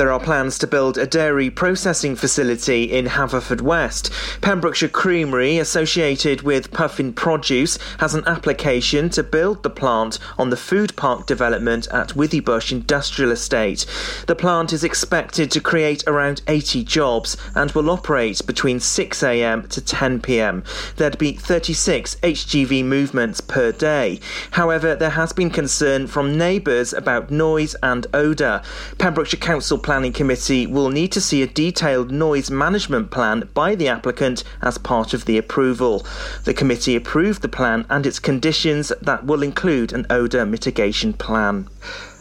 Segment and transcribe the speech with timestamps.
[0.00, 4.40] There are plans to build a dairy processing facility in Haverfordwest.
[4.40, 10.56] Pembrokeshire Creamery, associated with Puffin Produce, has an application to build the plant on the
[10.56, 13.84] food park development at Withybush Industrial Estate.
[14.26, 19.82] The plant is expected to create around 80 jobs and will operate between 6am to
[19.82, 20.64] 10pm.
[20.96, 24.18] There'd be 36 HGV movements per day.
[24.52, 28.62] However, there has been concern from neighbours about noise and odour.
[28.96, 33.88] Pembrokeshire Council Planning Committee will need to see a detailed noise management plan by the
[33.88, 36.06] applicant as part of the approval.
[36.44, 41.68] The committee approved the plan and its conditions that will include an odour mitigation plan.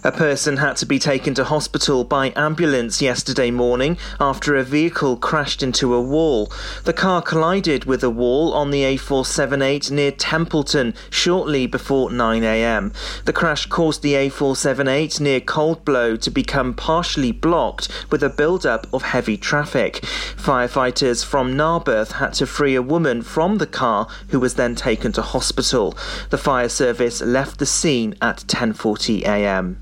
[0.01, 5.17] A person had to be taken to hospital by ambulance yesterday morning after a vehicle
[5.17, 6.49] crashed into a wall.
[6.85, 12.93] The car collided with a wall on the A478 near Templeton shortly before 9am.
[13.25, 19.01] The crash caused the A478 near Coldblow to become partially blocked with a build-up of
[19.01, 19.95] heavy traffic.
[20.37, 25.11] Firefighters from Narberth had to free a woman from the car who was then taken
[25.11, 25.97] to hospital.
[26.29, 29.75] The fire service left the scene at 10.40am.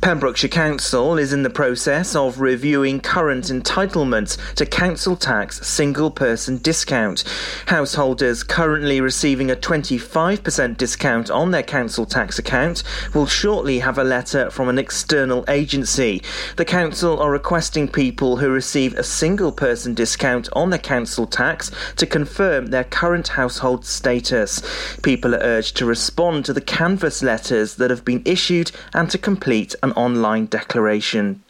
[0.00, 6.58] Pembrokeshire Council is in the process of reviewing current entitlements to council tax single person
[6.58, 7.24] discount.
[7.66, 14.04] Householders currently receiving a 25% discount on their council tax account will shortly have a
[14.04, 16.22] letter from an external agency.
[16.56, 21.72] The council are requesting people who receive a single person discount on their council tax
[21.96, 24.62] to confirm their current household status.
[25.02, 29.18] People are urged to respond to the canvas letters that have been issued and to
[29.18, 31.42] complete an online declaration.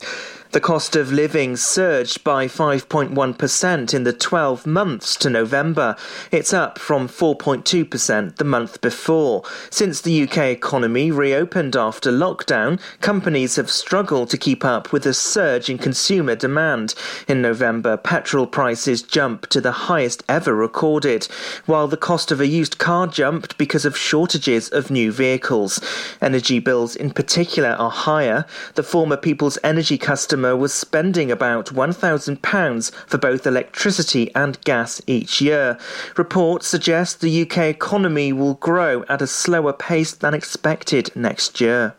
[0.50, 5.94] The cost of living surged by 5.1% in the 12 months to November.
[6.32, 9.42] It's up from 4.2% the month before.
[9.68, 15.12] Since the UK economy reopened after lockdown, companies have struggled to keep up with the
[15.12, 16.94] surge in consumer demand.
[17.28, 21.26] In November, petrol prices jumped to the highest ever recorded,
[21.66, 25.78] while the cost of a used car jumped because of shortages of new vehicles.
[26.22, 28.46] Energy bills in particular are higher.
[28.76, 35.40] The former People's Energy customer was spending about £1,000 for both electricity and gas each
[35.40, 35.78] year.
[36.16, 41.94] Reports suggest the UK economy will grow at a slower pace than expected next year.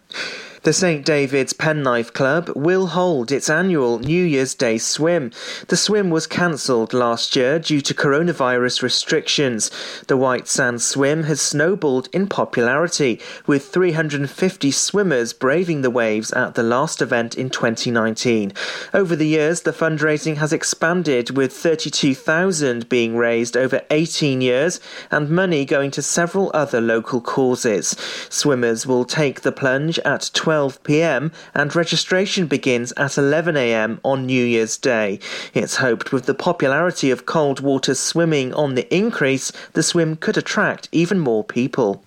[0.63, 5.31] The St David's Penknife Club will hold its annual New Year's Day swim.
[5.69, 9.71] The swim was cancelled last year due to coronavirus restrictions.
[10.07, 16.55] The White Sand Swim has snowballed in popularity, with 350 swimmers braving the waves at
[16.55, 18.51] the last event in 2019.
[18.93, 25.29] Over the years, the fundraising has expanded, with 32,000 being raised over 18 years and
[25.29, 27.95] money going to several other local causes.
[28.29, 30.49] Swimmers will take the plunge at 12
[30.83, 35.19] pm and registration begins at 11 am on New Year's Day.
[35.53, 40.37] It's hoped with the popularity of cold water swimming on the increase, the swim could
[40.37, 42.03] attract even more people.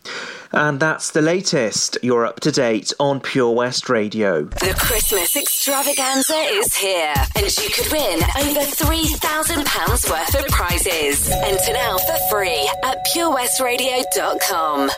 [0.52, 1.96] And that's the latest.
[2.02, 4.44] You're up to date on Pure West Radio.
[4.44, 11.30] The Christmas extravaganza is here, and you could win over £3,000 worth of prizes.
[11.30, 14.90] Enter now for free at purewestradio.com.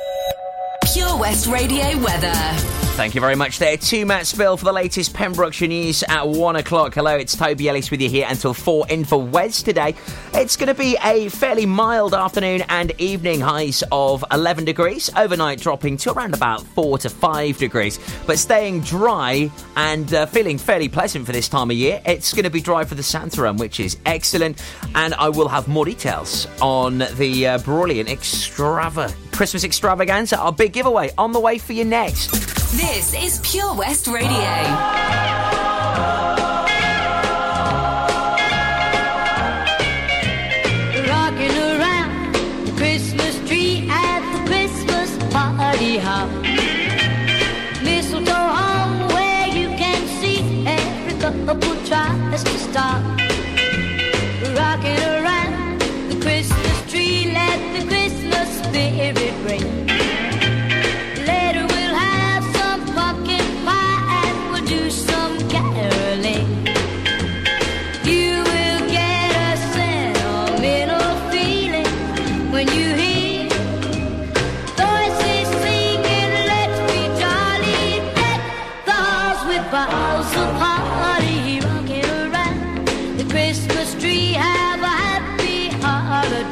[0.92, 2.73] Pure West Radio weather.
[2.94, 6.54] Thank you very much there to Matt Spill for the latest Pembrokeshire news at one
[6.54, 6.94] o'clock.
[6.94, 9.96] Hello, it's Toby Ellis with you here until four in for Wes today.
[10.32, 15.60] It's going to be a fairly mild afternoon and evening highs of 11 degrees, overnight
[15.60, 17.98] dropping to around about 4 to 5 degrees,
[18.28, 22.00] but staying dry and uh, feeling fairly pleasant for this time of year.
[22.06, 24.62] It's going to be dry for the Santa which is excellent,
[24.94, 30.72] and I will have more details on the uh, brilliant extrava Christmas extravaganza, our big
[30.72, 32.30] giveaway on the way for you next.
[32.76, 34.30] This is Pure West Radio.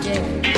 [0.01, 0.52] Yeah.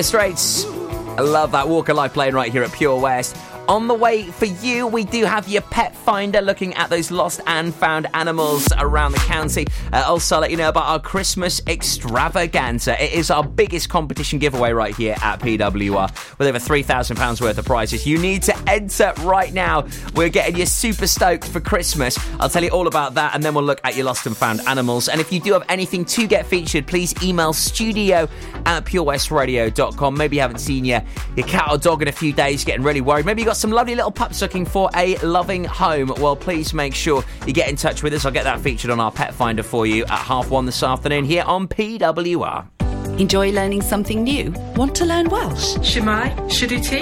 [0.00, 0.64] Dire Straits.
[0.64, 3.36] I love that Walk of Life playing right here at Pure West.
[3.68, 7.42] On the way for you, we do have your pet finder looking at those lost
[7.46, 9.66] and found animals around the county.
[9.92, 13.00] Uh, also, I'll let you know about our Christmas extravaganza.
[13.00, 17.64] It is our biggest competition giveaway right here at PWR with over £3,000 worth of
[17.66, 18.06] prizes.
[18.06, 19.86] You need to enter right now.
[20.14, 22.18] We're getting you super stoked for Christmas.
[22.40, 24.60] I'll tell you all about that and then we'll look at your lost and found
[24.66, 25.08] animals.
[25.08, 28.26] And if you do have anything to get featured, please email studio
[28.64, 30.16] at purewestradio.com.
[30.16, 31.02] Maybe you haven't seen your,
[31.36, 33.26] your cat or dog in a few days, getting really worried.
[33.26, 36.10] Maybe you've got some lovely little pups looking for a loving home.
[36.16, 38.24] Well, please make sure you get in touch with us.
[38.24, 41.26] I'll get that featured on our pet finder for you at half one this afternoon
[41.26, 42.79] here on PWR.
[43.20, 44.50] Enjoy learning something new?
[44.76, 45.74] Want to learn Welsh?
[45.88, 47.00] Shwmae, Shuduti.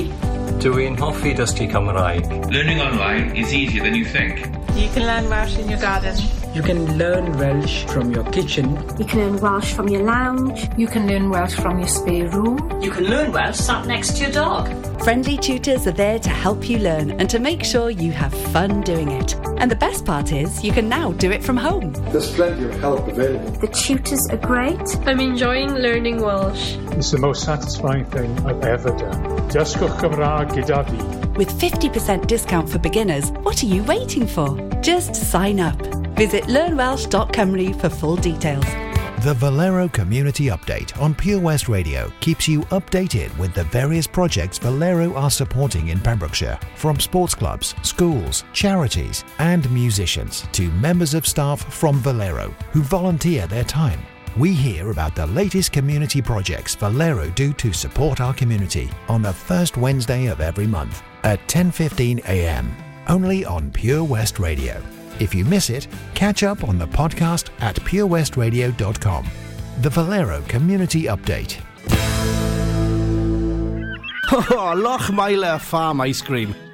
[0.58, 2.26] Dwi'n hoffi dysgu Cymraeg.
[2.50, 4.42] Learning online is easier than you think.
[4.74, 6.37] You can learn Welsh in your garden.
[6.54, 8.74] You can learn Welsh from your kitchen.
[8.98, 10.68] You can learn Welsh from your lounge.
[10.76, 12.80] You can learn Welsh from your spare room.
[12.82, 14.68] You can learn Welsh sat next to your dog.
[15.04, 18.80] Friendly tutors are there to help you learn and to make sure you have fun
[18.80, 19.34] doing it.
[19.58, 21.92] And the best part is, you can now do it from home.
[22.12, 23.50] There's plenty of help available.
[23.60, 24.80] The tutors are great.
[25.06, 26.76] I'm enjoying learning Welsh.
[26.92, 29.37] It's the most satisfying thing I've ever done.
[29.52, 31.28] Dysgwch Cymraeg gyda fi.
[31.38, 34.56] With 50% discount for beginners, what are you waiting for?
[34.82, 35.78] Just sign up.
[36.16, 38.66] Visit learnwelsh.cymru for full details.
[39.24, 44.58] The Valero Community Update on Pure West Radio keeps you updated with the various projects
[44.58, 51.26] Valero are supporting in Pembrokeshire, from sports clubs, schools, charities, and musicians to members of
[51.26, 54.00] staff from Valero who volunteer their time.
[54.36, 59.32] We hear about the latest community projects Valero do to support our community on the
[59.32, 62.70] first Wednesday of every month at 10:15 a.m.
[63.08, 64.80] only on Pure West Radio.
[65.18, 69.26] If you miss it, catch up on the podcast at purewestradio.com.
[69.82, 71.60] The Valero Community Update.
[74.30, 76.54] Oh, Lochmeyler Farm Ice Cream.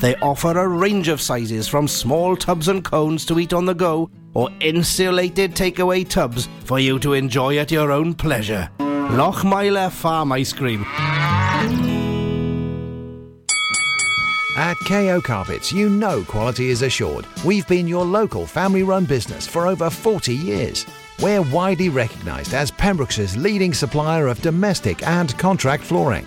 [0.00, 3.74] They offer a range of sizes from small tubs and cones to eat on the
[3.74, 8.70] go or insulated takeaway tubs for you to enjoy at your own pleasure.
[8.78, 10.84] Lochmeyler Farm Ice Cream.
[14.56, 17.26] At KO Carpets, you know quality is assured.
[17.44, 20.86] We've been your local family run business for over 40 years.
[21.20, 26.26] We're widely recognised as Pembrokeshire's leading supplier of domestic and contract flooring.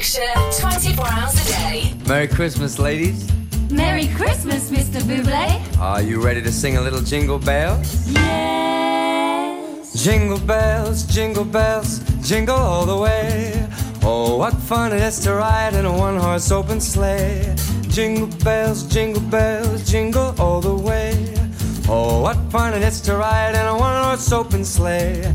[0.00, 1.92] 24 hours a day.
[2.06, 3.28] Merry Christmas, ladies.
[3.68, 5.00] Merry Christmas, Mr.
[5.00, 5.78] Buble.
[5.80, 7.80] Are you ready to sing a little jingle bell?
[8.06, 9.92] Yes.
[10.04, 13.66] Jingle bells, jingle bells, jingle all the way.
[14.04, 17.56] Oh, what fun it is to ride in a one horse open sleigh.
[17.88, 21.34] Jingle bells, jingle bells, jingle all the way.
[21.88, 25.34] Oh, what fun it is to ride in a one horse open sleigh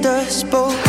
[0.00, 0.87] just us both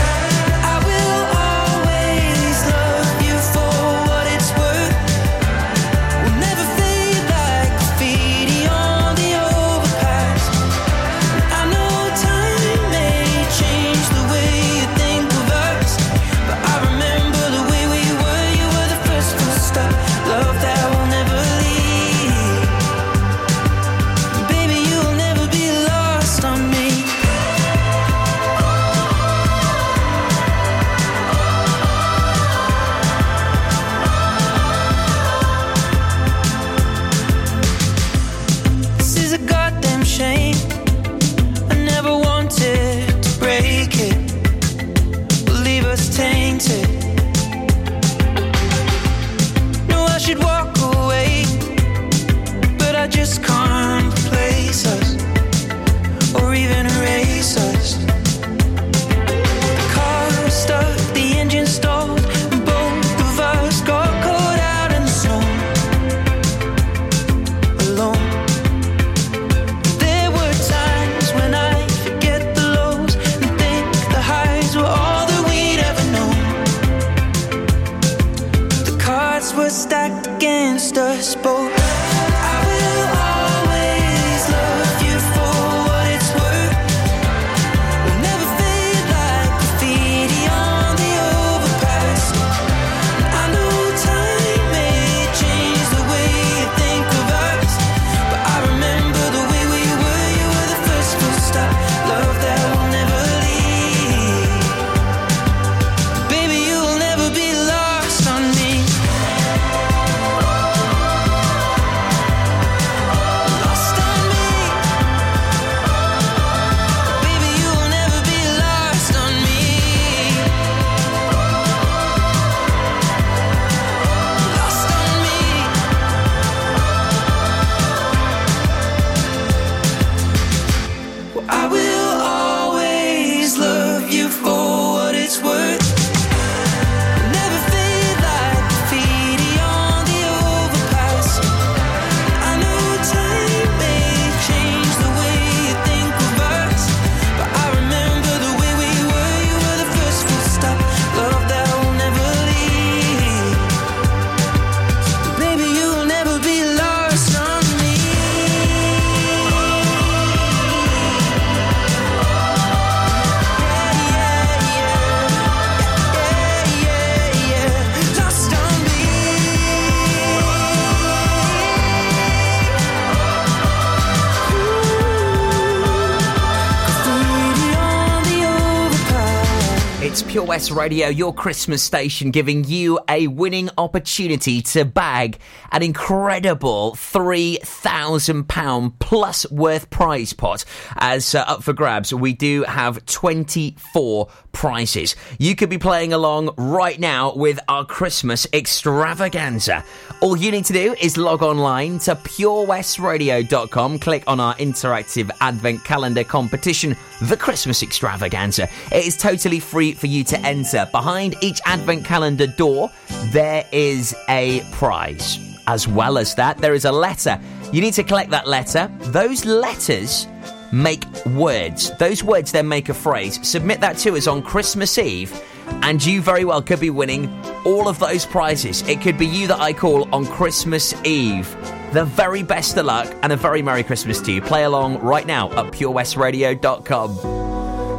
[180.49, 185.37] West Radio, your Christmas station, giving you a winning opportunity to bag
[185.71, 190.65] an incredible £3,000 plus worth prize pot.
[190.95, 195.15] As uh, up for grabs, we do have 24 prizes.
[195.37, 199.83] You could be playing along right now with our Christmas extravaganza.
[200.21, 205.83] All you need to do is log online to purewestradio.com, click on our interactive advent
[205.83, 208.67] calendar competition, The Christmas Extravaganza.
[208.91, 210.87] It is totally free for you to enter.
[210.91, 212.89] Behind each advent calendar door,
[213.27, 215.39] there is a prize.
[215.67, 217.39] As well as that, there is a letter.
[217.71, 218.91] You need to collect that letter.
[219.11, 220.25] Those letters
[220.71, 221.91] make words.
[221.97, 223.39] Those words then make a phrase.
[223.47, 225.41] Submit that to us on Christmas Eve,
[225.83, 227.29] and you very well could be winning
[227.65, 228.81] all of those prizes.
[228.87, 231.55] It could be you that I call on Christmas Eve.
[231.93, 234.41] The very best of luck and a very Merry Christmas to you.
[234.41, 237.15] Play along right now at purewestradio.com.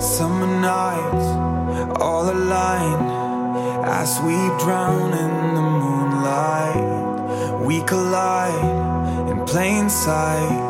[0.00, 1.26] Summer nights,
[2.00, 3.20] all aligned
[3.84, 7.00] as we drown in the moonlight.
[7.66, 10.69] We collide in plain sight.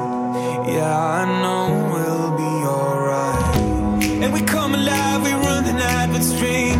[0.72, 3.56] Yeah, I know we'll be alright.
[4.22, 6.79] And we come alive, we run the night with strangers.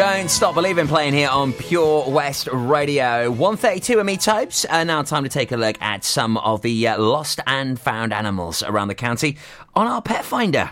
[0.00, 3.30] Don't Stop Believing playing here on Pure West Radio.
[3.30, 4.64] 132 and me, Topes.
[4.64, 8.14] And now time to take a look at some of the uh, lost and found
[8.14, 9.36] animals around the county
[9.74, 10.70] on our Pet Finder.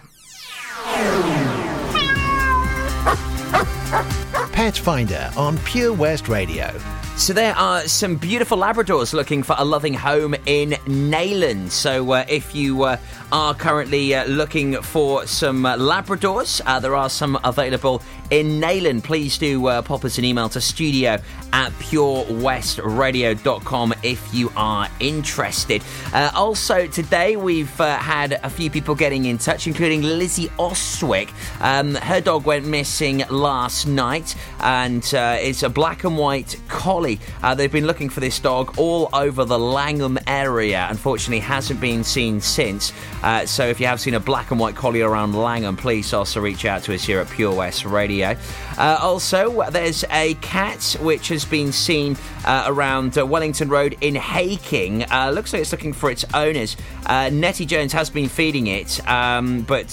[4.51, 6.73] Pet Finder on Pure West Radio.
[7.19, 11.73] So there are some beautiful Labradors looking for a loving home in Neyland.
[11.73, 12.97] So uh, if you uh,
[13.33, 19.03] are currently uh, looking for some uh, Labradors, uh, there are some available in Neyland.
[19.03, 21.19] Please do uh, pop us an email to studio
[21.53, 25.83] at purewestradio.com if you are interested.
[26.15, 31.33] Also today we've had a few people getting in touch, including Lizzie Oswick.
[31.61, 37.08] Um, her dog went missing last night and it's a black and white collie.
[37.42, 40.87] Uh, they've been looking for this dog all over the Llangwm area.
[40.90, 42.92] Unfortunately, hasn't been seen since.
[43.23, 46.40] Uh, so if you have seen a black and white collie around Llangwm, please also
[46.40, 48.37] reach out to us here at Pure West Radio.
[48.77, 54.14] Uh, also, there's a cat which has been seen uh, around uh, Wellington Road in
[54.14, 55.05] Hakin.
[55.11, 56.77] Uh, looks like it's looking for its owners.
[57.09, 59.88] Nettie Jones has been feeding it, um, but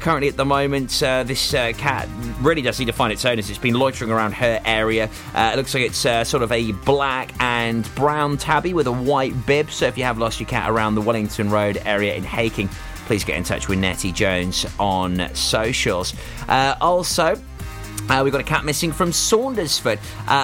[0.00, 2.08] currently at the moment, this cat
[2.40, 3.48] really does need to find its owners.
[3.48, 5.08] It's been loitering around her area.
[5.34, 5.98] It looks like it's
[6.34, 9.70] sort of a black and brown tabby with a white bib.
[9.70, 12.68] So if you have lost your cat around the Wellington Road area in Hakin,
[13.06, 16.12] please get in touch with Nettie Jones on socials.
[16.48, 17.40] Uh, also,
[18.08, 20.00] uh, we've got a cat missing from Saundersfoot.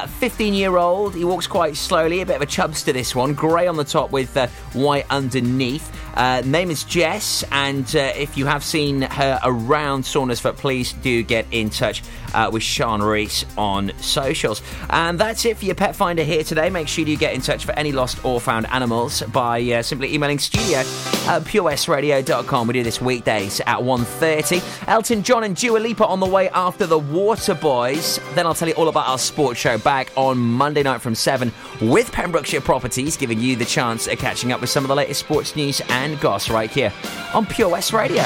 [0.09, 1.17] 15 year old.
[1.17, 2.21] He walks quite slowly.
[2.21, 3.35] A bit of a chubster, this one.
[3.35, 5.91] Grey on the top with uh, white underneath.
[6.15, 11.23] Uh, name is Jess, and uh, if you have seen her around Saundersfoot, please do
[11.23, 12.03] get in touch
[12.35, 14.63] uh, with Sean Reese on socials.
[14.91, 16.71] And that's it for your pet finder here today.
[16.71, 20.15] Make sure you get in touch for any lost or found animals by uh, simply
[20.15, 22.67] emailing studio at purewestradio.com.
[22.67, 24.89] We do this weekdays at 1.30.
[24.89, 28.21] Elton John and Dua Lipa on the way after the Waterboys.
[28.35, 31.53] Then I'll tell you all about our sports show back on Monday night from 7
[31.83, 35.21] with Pembrokeshire Properties, giving you the chance of catching up with some of the latest
[35.21, 36.93] sports news and goss right here
[37.35, 38.25] on Pure West Radio.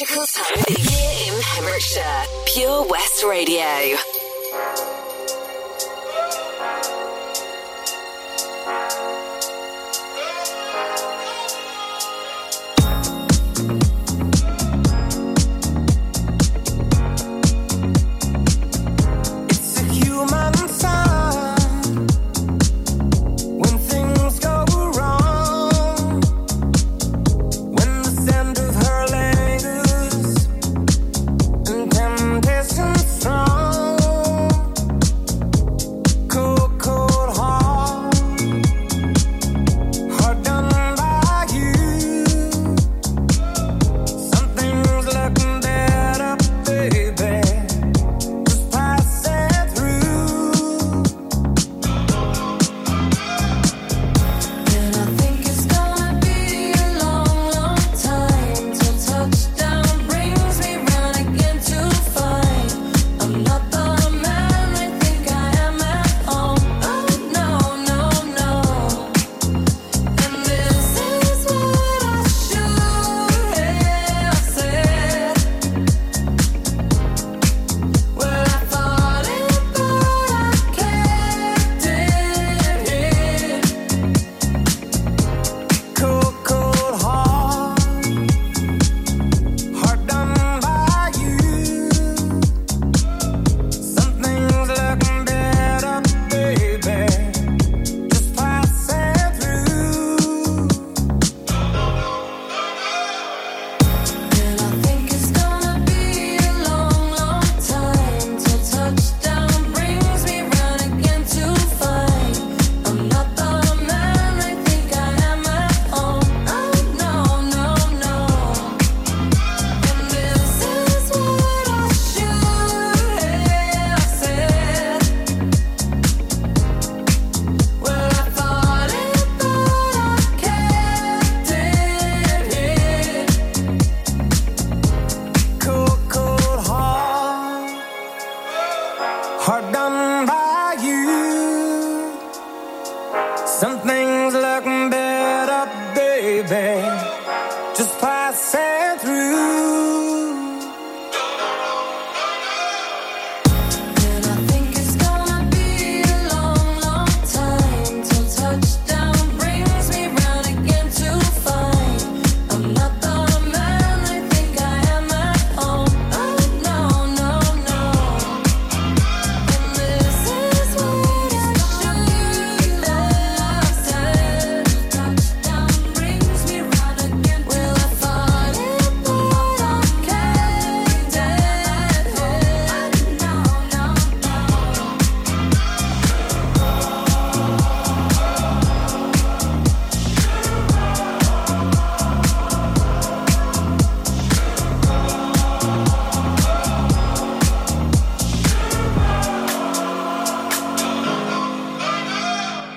[0.00, 2.24] Of the year in Pembrokeshire.
[2.46, 4.17] Pure West Radio.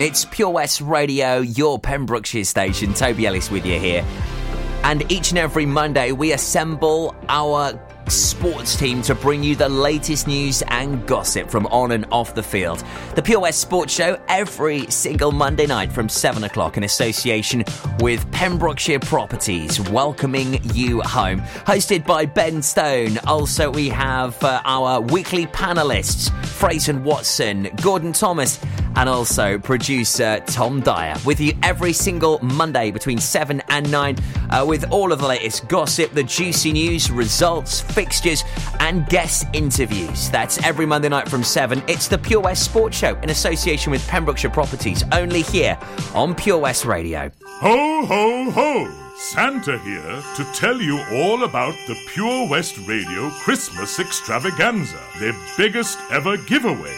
[0.02, 2.92] It's Pure West Radio, your Pembrokeshire station.
[2.96, 4.04] Toby Ellis with you here.
[4.84, 7.80] And each and every Monday, we assemble our
[8.12, 12.44] sports team to bring you the latest news and gossip from on and off the
[12.44, 12.84] field.
[13.16, 17.64] The Pure West Sports Show every single Monday night from 7 o'clock in association
[18.00, 21.42] with Pembrokeshire Properties, welcoming you home.
[21.42, 23.18] Hosted by Ben Stone.
[23.28, 28.60] Also, we have uh, our weekly panelists, Fraser Watson, Gordon Thomas,
[28.96, 34.18] and also producer Tom Dyer with you every single Monday between 7 and 9
[34.50, 38.44] uh, with all of the latest gossip, the juicy news, results, fixtures,
[38.80, 40.32] and guest interviews.
[40.32, 41.84] That's every Monday night from 7.
[41.88, 45.78] It's the Pure West Sports Show in association with Pembrokeshire Properties, only here
[46.16, 47.30] on Pure West Radio.
[47.46, 48.92] Ho, ho, ho!
[49.18, 56.00] Santa here to tell you all about the Pure West Radio Christmas Extravaganza, their biggest
[56.10, 56.98] ever giveaway,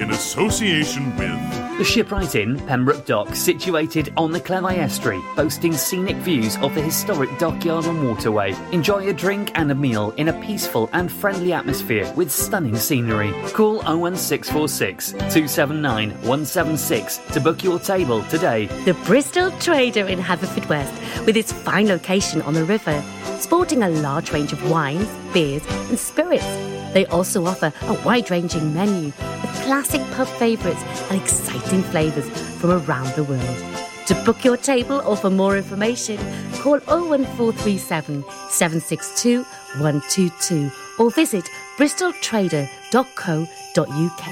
[0.00, 6.16] in association with The Shipwright Inn, Pembroke Dock, situated on the Cleddau Estuary, boasting scenic
[6.16, 8.54] views of the historic dockyard and waterway.
[8.72, 13.32] Enjoy a drink and a meal in a peaceful and friendly atmosphere with stunning scenery.
[13.52, 18.66] Call 01646 279 176 to book your table today.
[18.84, 23.02] The Bristol Trader in Haverfordwest, with its fine location on the river,
[23.38, 26.73] sporting a large range of wines, beers, and spirits.
[26.94, 32.28] They also offer a wide ranging menu with classic pub favourites and exciting flavours
[32.60, 33.64] from around the world.
[34.06, 36.18] To book your table or for more information,
[36.60, 40.70] call 01437 762 122
[41.00, 44.24] or visit bristoltrader.co.uk.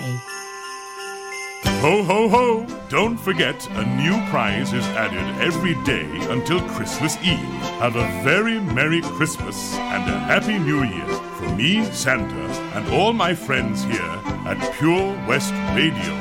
[1.65, 2.67] Ho, ho, ho!
[2.89, 7.39] Don't forget, a new prize is added every day until Christmas Eve.
[7.81, 11.22] Have a very Merry Christmas and a Happy New Year
[11.63, 12.35] me, Santa,
[12.77, 16.13] and all my friends here at Pure West Radio.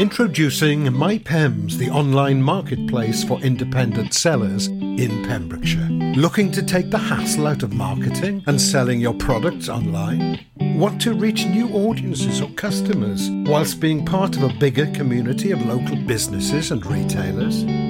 [0.00, 5.88] Introducing MyPems, the online marketplace for independent sellers in Pembrokeshire.
[6.16, 10.40] Looking to take the hassle out of marketing and selling your products online?
[10.56, 15.64] Want to reach new audiences or customers whilst being part of a bigger community of
[15.64, 17.89] local businesses and retailers?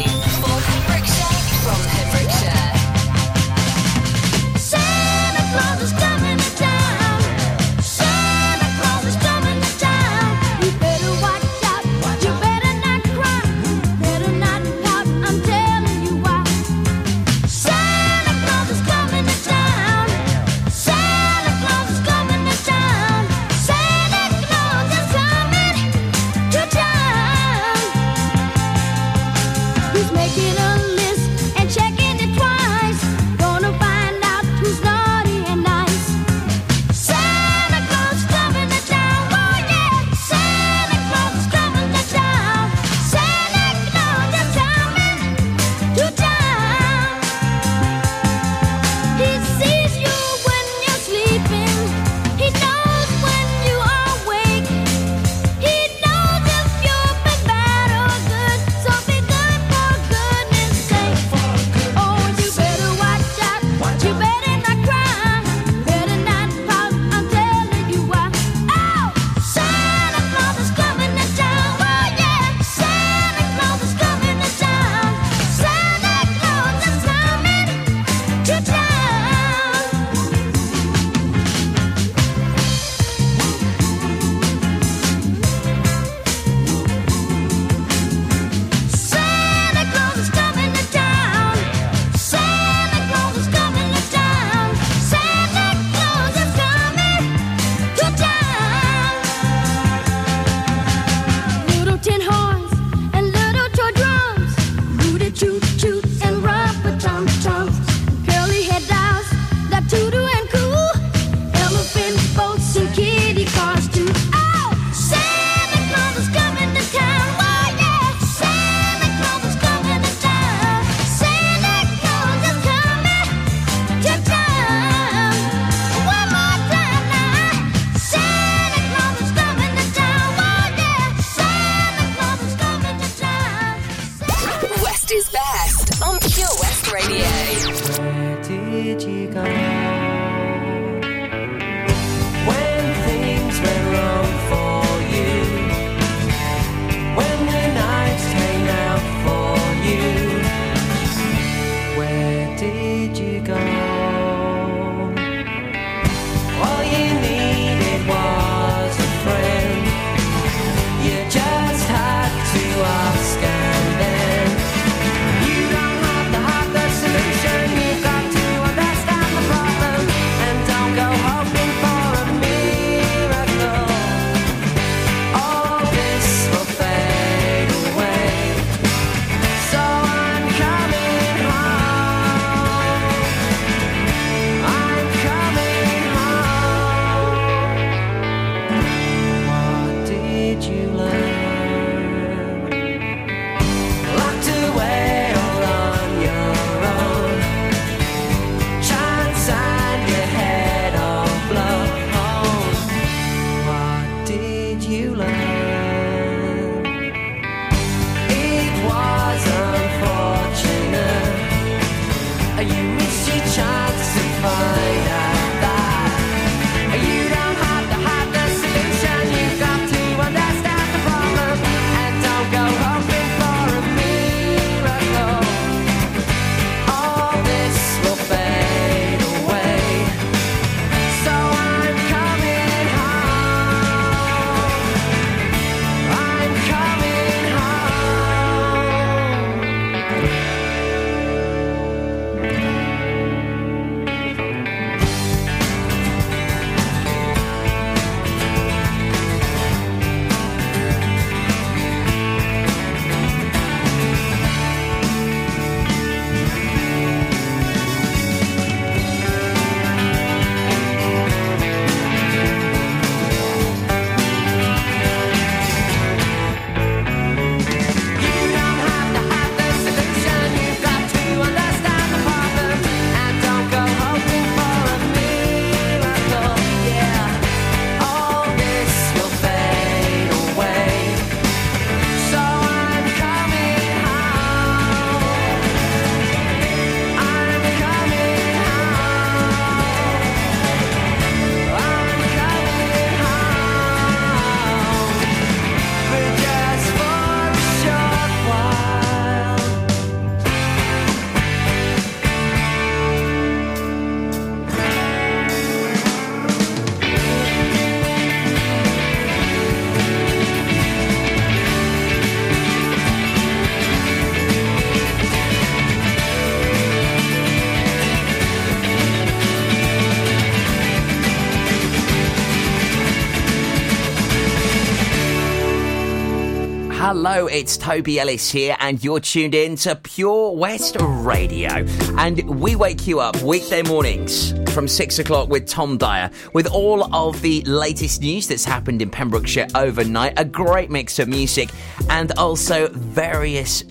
[327.47, 331.85] It's Toby Ellis here, and you're tuned in to Pure West Radio.
[332.17, 337.13] And we wake you up weekday mornings from six o'clock with Tom Dyer with all
[337.15, 341.69] of the latest news that's happened in Pembrokeshire overnight, a great mix of music,
[342.09, 343.83] and also various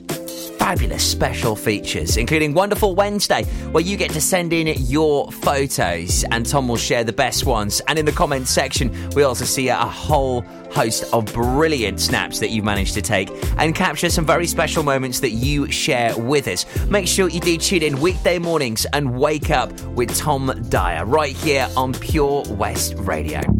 [0.60, 6.44] fabulous special features, including Wonderful Wednesday, where you get to send in your photos and
[6.44, 7.80] Tom will share the best ones.
[7.88, 12.50] And in the comments section, we also see a whole host of brilliant snaps that
[12.50, 16.66] you've managed to take and capture some very special moments that you share with us.
[16.88, 21.34] Make sure you do tune in weekday mornings and wake up with Tom Dyer right
[21.34, 23.59] here on Pure West Radio.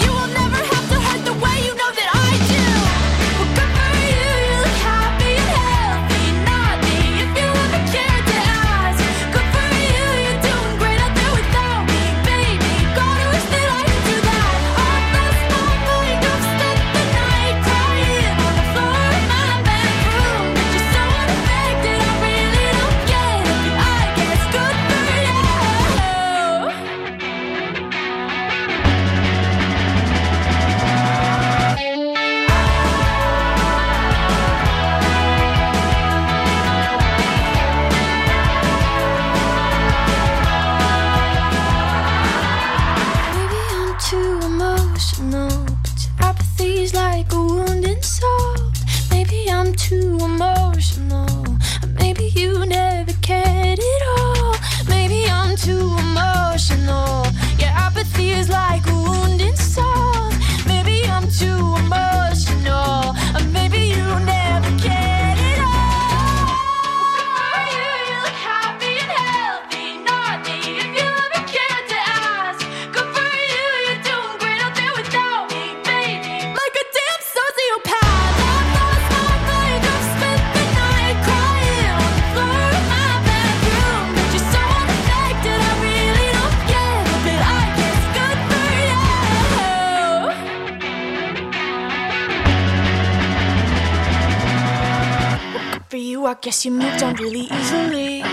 [97.13, 98.23] Guess you moved on really easily.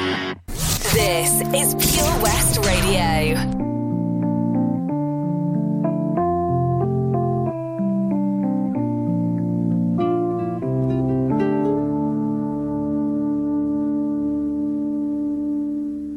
[0.93, 3.35] This is Pure West Radio.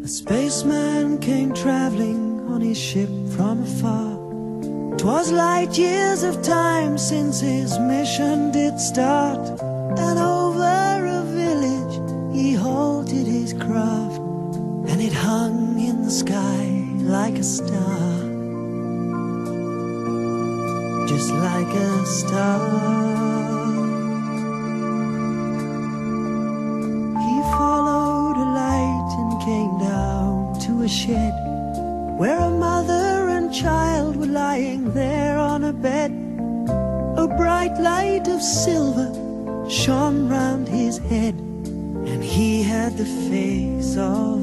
[0.04, 4.18] A spaceman came traveling on his ship from afar.
[4.98, 9.60] 'Twas light years of time since his mission did start.
[9.98, 10.20] And
[13.60, 18.12] and it hung in the sky like a star.
[21.08, 22.60] Just like a star.
[27.26, 31.34] He followed a light and came down to a shed
[32.18, 36.12] where a mother and child were lying there on a bed.
[37.18, 39.12] A bright light of silver
[39.70, 41.36] shone round his head,
[42.42, 44.41] he had the face of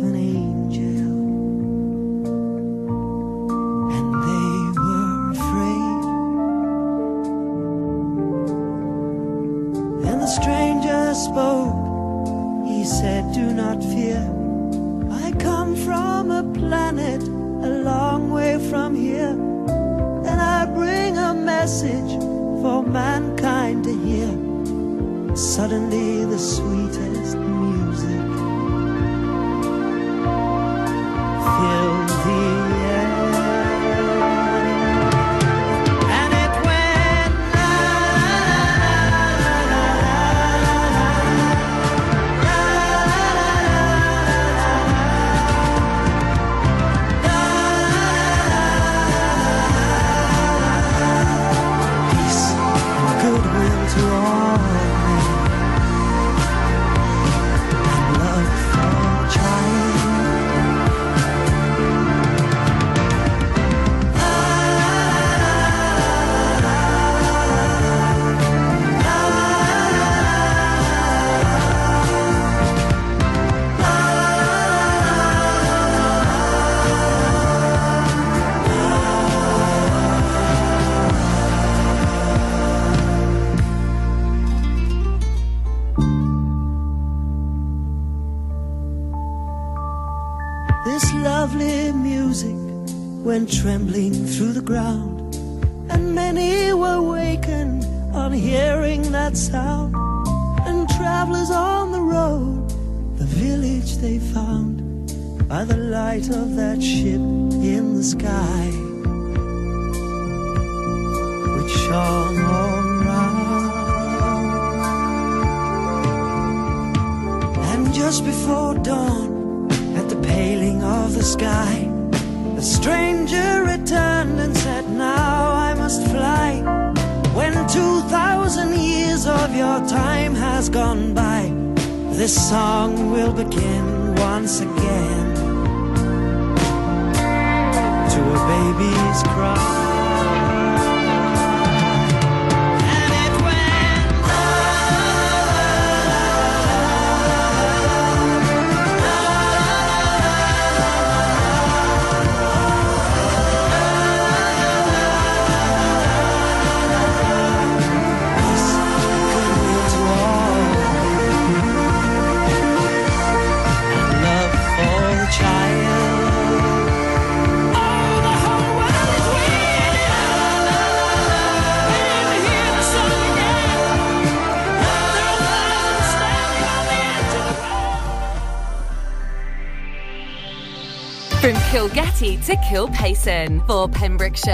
[182.49, 184.49] to Kilpaison for Pembrokeshire.